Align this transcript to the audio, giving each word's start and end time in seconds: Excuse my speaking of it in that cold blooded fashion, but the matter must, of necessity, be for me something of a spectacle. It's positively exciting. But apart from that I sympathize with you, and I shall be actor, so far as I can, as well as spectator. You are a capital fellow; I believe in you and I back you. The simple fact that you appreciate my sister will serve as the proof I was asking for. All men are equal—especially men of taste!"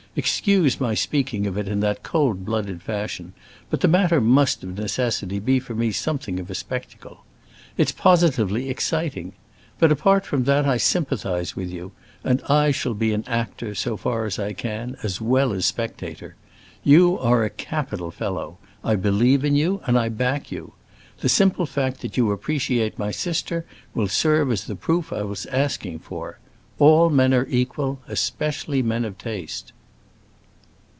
Excuse 0.13 0.77
my 0.81 0.93
speaking 0.93 1.47
of 1.47 1.57
it 1.57 1.69
in 1.69 1.79
that 1.79 2.03
cold 2.03 2.43
blooded 2.43 2.81
fashion, 2.83 3.31
but 3.69 3.79
the 3.79 3.87
matter 3.87 4.19
must, 4.19 4.61
of 4.61 4.77
necessity, 4.77 5.39
be 5.39 5.57
for 5.57 5.73
me 5.73 5.89
something 5.93 6.37
of 6.37 6.49
a 6.49 6.53
spectacle. 6.53 7.23
It's 7.77 7.93
positively 7.93 8.69
exciting. 8.69 9.31
But 9.79 9.89
apart 9.89 10.25
from 10.25 10.43
that 10.43 10.65
I 10.65 10.75
sympathize 10.75 11.55
with 11.55 11.69
you, 11.71 11.93
and 12.25 12.41
I 12.49 12.71
shall 12.71 12.93
be 12.93 13.15
actor, 13.25 13.73
so 13.73 13.95
far 13.95 14.25
as 14.25 14.37
I 14.37 14.51
can, 14.51 14.97
as 15.01 15.21
well 15.21 15.53
as 15.53 15.65
spectator. 15.65 16.35
You 16.83 17.17
are 17.17 17.45
a 17.45 17.49
capital 17.49 18.11
fellow; 18.11 18.57
I 18.83 18.97
believe 18.97 19.45
in 19.45 19.55
you 19.55 19.79
and 19.85 19.97
I 19.97 20.09
back 20.09 20.51
you. 20.51 20.73
The 21.21 21.29
simple 21.29 21.65
fact 21.65 22.01
that 22.01 22.17
you 22.17 22.31
appreciate 22.33 22.99
my 22.99 23.11
sister 23.11 23.65
will 23.93 24.09
serve 24.09 24.51
as 24.51 24.65
the 24.65 24.75
proof 24.75 25.13
I 25.13 25.21
was 25.21 25.45
asking 25.45 25.99
for. 25.99 26.37
All 26.79 27.09
men 27.09 27.33
are 27.33 27.47
equal—especially 27.49 28.81
men 28.83 29.05
of 29.05 29.17
taste!" 29.17 29.71